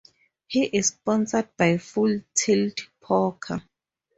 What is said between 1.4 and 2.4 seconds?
by Full